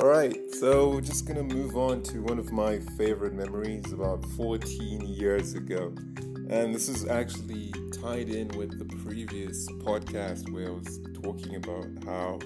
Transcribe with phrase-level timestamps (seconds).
[0.00, 5.02] Alright, so we're just gonna move on to one of my favorite memories about 14
[5.02, 5.92] years ago.
[6.48, 11.86] And this is actually tied in with the previous podcast where I was talking about
[12.06, 12.38] how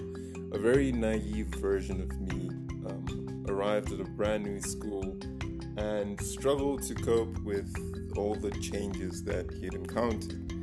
[0.51, 2.49] a very naive version of me
[2.89, 5.17] um, arrived at a brand new school
[5.77, 7.73] and struggled to cope with
[8.17, 10.54] all the changes that he had encountered.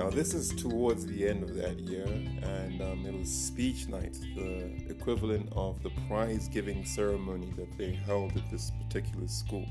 [0.00, 4.16] Now, this is towards the end of that year, and um, it was speech night,
[4.34, 9.66] the equivalent of the prize giving ceremony that they held at this particular school.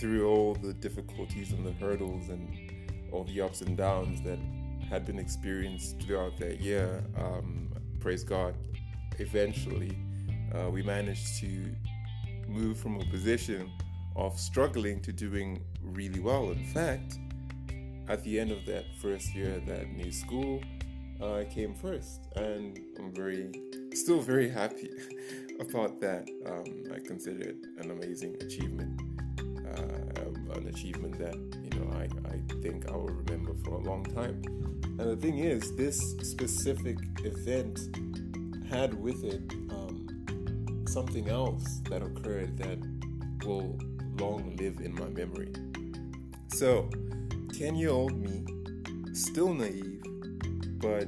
[0.00, 4.40] Through all the difficulties and the hurdles and all the ups and downs that
[4.90, 8.56] had been experienced throughout that year, um, praise God,
[9.20, 9.96] eventually
[10.56, 11.72] uh, we managed to
[12.48, 13.70] move from a position
[14.16, 16.50] of struggling to doing really well.
[16.50, 17.20] In fact,
[18.08, 20.60] at the end of that first year at that new school,
[21.20, 23.52] uh, I came first, and I'm very,
[23.94, 24.90] still very happy
[25.60, 26.28] about that.
[26.46, 29.00] Um, I consider it an amazing achievement,
[29.40, 34.04] uh, an achievement that you know I, I think I will remember for a long
[34.04, 34.42] time.
[34.98, 37.78] And the thing is, this specific event
[38.68, 42.78] had with it um, something else that occurred that
[43.46, 43.78] will
[44.18, 45.52] long live in my memory.
[46.48, 46.88] So
[47.58, 48.44] 10 year old me,
[49.12, 50.02] still naive,
[50.80, 51.06] but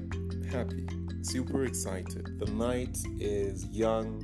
[0.49, 0.87] happy,
[1.23, 2.39] super excited.
[2.39, 4.23] The night is young,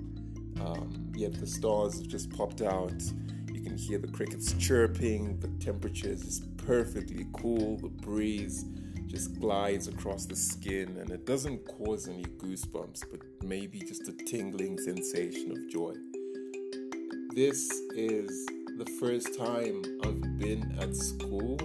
[0.60, 2.94] um, yet the stars have just popped out.
[3.52, 8.66] You can hear the crickets chirping, the temperature is just perfectly cool, the breeze
[9.06, 14.12] just glides across the skin, and it doesn't cause any goosebumps, but maybe just a
[14.12, 15.92] tingling sensation of joy.
[17.34, 18.46] This is
[18.78, 21.58] the first time I've been at school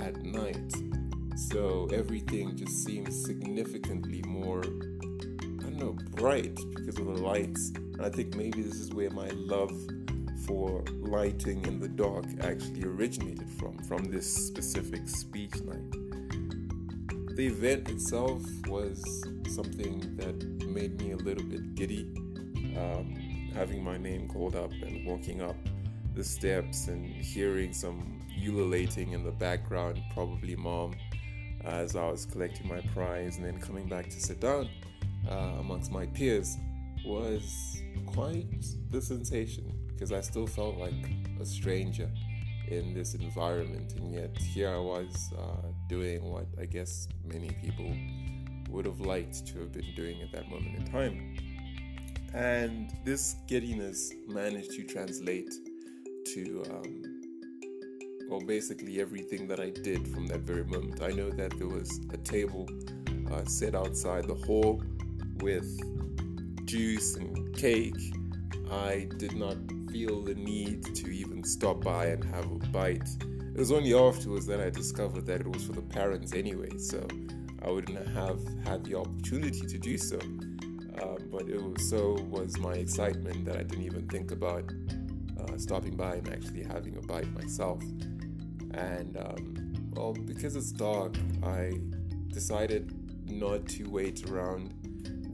[0.00, 0.72] at night.
[1.36, 7.72] So everything just seems significantly more, I don't know, bright because of the lights.
[7.76, 9.72] And I think maybe this is where my love
[10.46, 17.36] for lighting in the dark actually originated from, from this specific speech night.
[17.36, 19.02] The event itself was
[19.48, 22.10] something that made me a little bit giddy.
[22.76, 25.56] Um, having my name called up and walking up
[26.14, 30.94] the steps and hearing some ululating in the background, probably mom,
[31.64, 34.68] as I was collecting my prize and then coming back to sit down
[35.30, 36.56] uh, amongst my peers
[37.04, 40.94] was quite the sensation because I still felt like
[41.40, 42.10] a stranger
[42.68, 47.92] in this environment, and yet here I was uh, doing what I guess many people
[48.70, 51.36] would have liked to have been doing at that moment in time.
[52.32, 55.52] And this giddiness managed to translate
[56.34, 57.20] to um,
[58.30, 61.02] well, basically everything that I did from that very moment.
[61.02, 62.68] I know that there was a table
[63.32, 64.80] uh, set outside the hall
[65.40, 65.68] with
[66.64, 67.98] juice and cake.
[68.70, 69.56] I did not
[69.90, 73.08] feel the need to even stop by and have a bite.
[73.52, 77.04] It was only afterwards that I discovered that it was for the parents anyway, so
[77.64, 80.20] I wouldn't have had the opportunity to do so.
[81.02, 84.70] Um, but it was, so was my excitement that I didn't even think about
[85.40, 87.82] uh, stopping by and actually having a bite myself.
[88.72, 91.78] And um, well, because it's dark, I
[92.28, 92.92] decided
[93.30, 94.74] not to wait around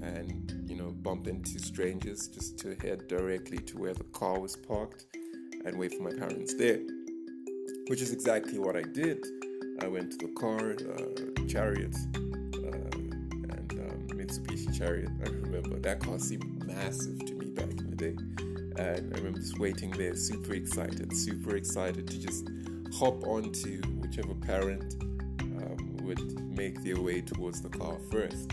[0.03, 4.56] and you know bump into strangers just to head directly to where the car was
[4.56, 5.06] parked
[5.65, 6.81] and wait for my parents there
[7.89, 9.25] which is exactly what i did.
[9.83, 12.97] I went to the car uh, chariot uh,
[13.55, 15.11] and um, mitsubishi chariot.
[15.25, 18.16] I remember that car seemed massive to me back in the day
[18.79, 22.49] and i remember just waiting there super excited super excited to just
[22.93, 24.97] hop onto whichever parent
[25.43, 28.53] um, would make their way towards the car first.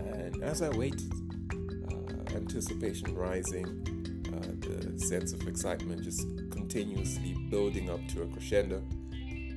[0.00, 1.12] And as I waited,
[1.52, 3.66] uh, anticipation rising,
[4.28, 8.82] uh, the sense of excitement just continuously building up to a crescendo,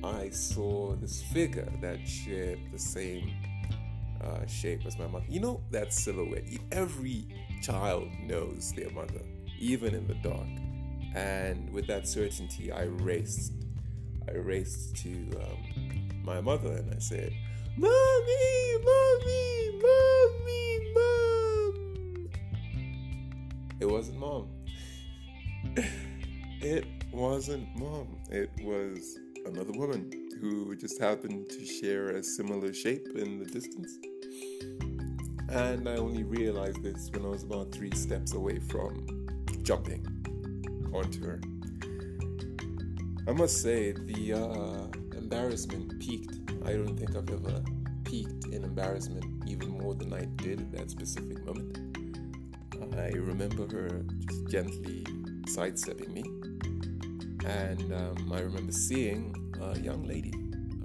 [0.04, 3.32] I saw this figure that shared the same
[4.22, 5.24] uh, shape as my mother.
[5.28, 6.44] You know that silhouette.
[6.70, 7.26] Every
[7.62, 9.22] child knows their mother,
[9.58, 10.46] even in the dark.
[11.14, 13.52] And with that certainty, I raced
[14.28, 17.32] I raced to um, my mother and I said,
[17.76, 22.28] Mommy, Mommy, Mommy, Mom.
[23.78, 24.48] It wasn't Mom.
[26.60, 28.18] it wasn't Mom.
[28.30, 30.10] It was another woman
[30.40, 33.96] who just happened to share a similar shape in the distance.
[35.48, 39.15] And I only realized this when I was about three steps away from
[39.66, 40.06] jumping
[40.94, 41.40] onto her.
[43.26, 46.38] I must say, the uh, embarrassment peaked.
[46.64, 47.64] I don't think I've ever
[48.04, 51.78] peaked in embarrassment even more than I did at that specific moment.
[52.96, 55.04] I remember her just gently
[55.48, 56.22] sidestepping me.
[57.44, 60.32] And um, I remember seeing a young lady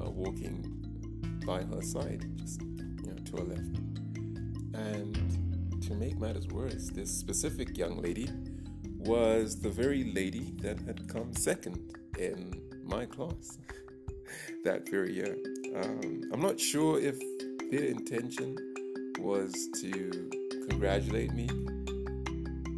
[0.04, 0.66] uh, walking
[1.46, 3.78] by her side, just you know, to her left.
[4.74, 8.28] And to make matters worse, this specific young lady
[9.06, 13.58] was the very lady that had come second in my class
[14.64, 15.38] that very year.
[15.76, 17.20] Um, I'm not sure if
[17.72, 18.56] their intention
[19.20, 20.30] was to
[20.70, 21.50] congratulate me.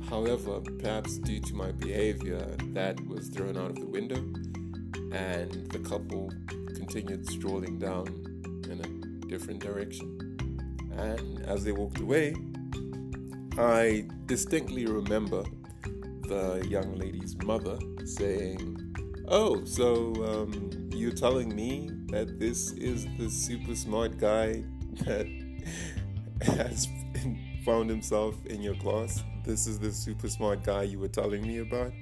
[0.10, 4.18] However, perhaps due to my behavior, that was thrown out of the window,
[5.12, 6.32] and the couple
[6.76, 8.08] continued strolling down
[8.70, 10.38] in a different direction.
[10.98, 12.36] And as they walked away,
[13.58, 15.44] I distinctly remember
[16.28, 18.80] the young lady's mother saying,
[19.28, 24.64] Oh, so um, you're telling me that this is the super smart guy
[25.06, 25.28] that
[26.42, 26.88] has
[27.64, 29.24] found himself in your class?
[29.46, 31.94] This is the super smart guy you were telling me about?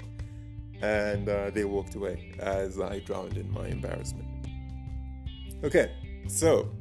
[0.81, 4.27] And uh, they walked away as I drowned in my embarrassment.
[5.63, 5.91] Okay,
[6.27, 6.71] so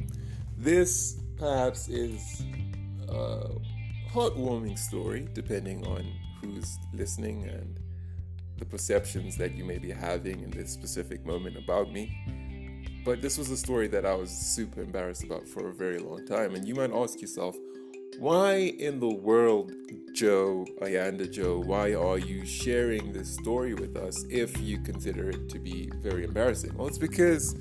[0.57, 2.43] this perhaps is
[3.09, 3.51] a
[4.11, 6.07] heartwarming story, depending on
[6.41, 7.79] who's listening and
[8.59, 12.15] the perceptions that you may be having in this specific moment about me.
[13.05, 16.27] But this was a story that I was super embarrassed about for a very long
[16.27, 16.55] time.
[16.55, 17.57] And you might ask yourself,
[18.19, 19.73] why in the world,
[20.13, 25.49] Joe, Ayanda Joe, why are you sharing this story with us if you consider it
[25.49, 26.77] to be very embarrassing?
[26.77, 27.55] Well, it's because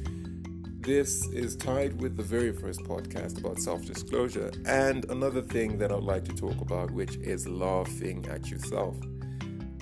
[0.90, 5.92] this is tied with the very first podcast about self disclosure and another thing that
[5.92, 8.98] I'd like to talk about, which is laughing at yourself.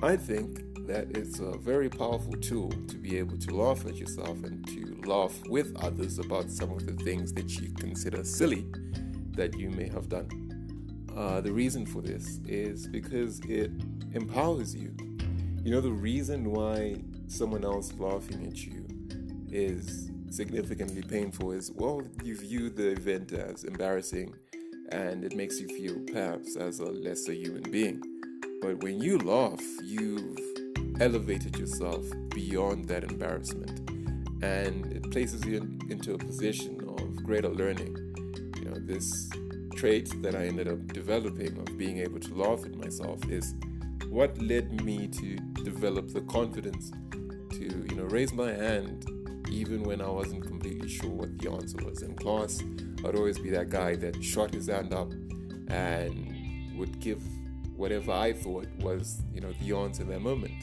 [0.04, 4.44] I think that it's a very powerful tool to be able to laugh at yourself
[4.44, 8.66] and to laugh with others about some of the things that you consider silly
[9.30, 10.28] that you may have done.
[11.16, 13.72] Uh, the reason for this is because it
[14.12, 14.94] empowers you.
[15.64, 18.86] You know, the reason why someone else laughing at you
[19.50, 24.34] is significantly painful is well, you view the event as embarrassing
[24.90, 28.02] and it makes you feel perhaps as a lesser human being.
[28.62, 30.40] But when you laugh, you've
[31.00, 33.90] elevated yourself beyond that embarrassment
[34.42, 37.96] and it places you in, into a position of greater learning.
[38.58, 39.30] You know, this
[39.76, 43.54] trait that I ended up developing of being able to laugh at myself is
[44.10, 46.92] what led me to develop the confidence
[47.52, 49.06] to, you know, raise my hand
[49.50, 52.02] even when I wasn't completely sure what the answer was.
[52.02, 52.64] In class,
[53.06, 55.12] I'd always be that guy that shot his hand up
[55.70, 57.22] and would give
[57.76, 60.54] whatever I thought was, you know, the answer in that moment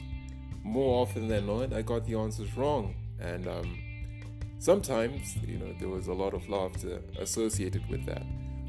[0.65, 2.95] more often than not, I got the answers wrong.
[3.21, 3.79] And um,
[4.59, 8.25] sometimes, you know, there was a lot of laughter associated with that.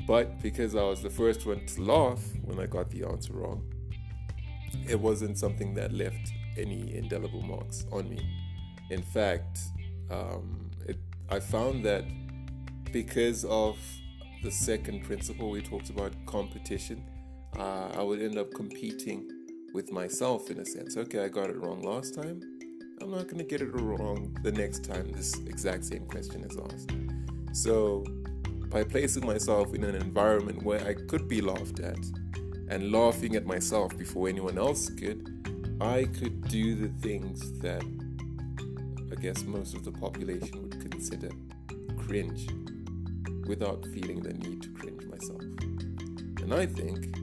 [0.06, 3.64] But because I was the first one to laugh when I got the answer wrong,
[4.88, 8.20] it wasn't something that left any indelible marks on me.
[8.92, 9.58] In fact,
[10.10, 10.98] um, it,
[11.30, 12.06] I found that
[12.92, 13.78] because of
[14.44, 17.04] the second principle we talked about, competition,
[17.57, 19.30] uh, I would end up competing
[19.74, 20.96] with myself in a sense.
[20.98, 22.42] Okay, I got it wrong last time.
[23.02, 26.58] I'm not going to get it wrong the next time this exact same question is
[26.72, 26.92] asked.
[27.51, 28.06] So,
[28.69, 32.00] by placing myself in an environment where I could be laughed at
[32.70, 37.84] and laughing at myself before anyone else could, I could do the things that
[39.15, 41.29] I guess most of the population would consider
[41.98, 42.50] cringe
[43.48, 45.41] without feeling the need to cringe myself.
[46.41, 47.15] And I think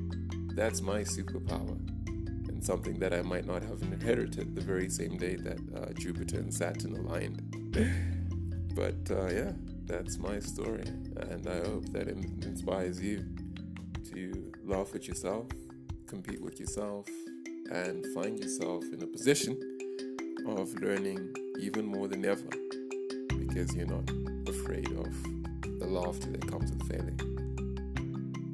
[0.57, 1.77] that's my superpower
[2.49, 6.39] and something that I might not have inherited the very same day that uh, Jupiter
[6.39, 7.43] and Saturn aligned.
[8.75, 9.53] but uh, yeah,
[9.85, 13.23] that's my story, and I hope that it inspires you
[14.15, 15.47] to laugh at yourself,
[16.07, 17.07] compete with yourself,
[17.71, 19.59] and find yourself in a position
[20.47, 22.49] of learning even more than ever
[23.39, 24.11] because you're not
[24.49, 27.17] afraid of the laughter that comes with failing.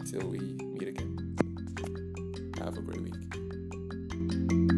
[0.05, 1.35] Till we meet again,
[2.59, 4.78] have a great week.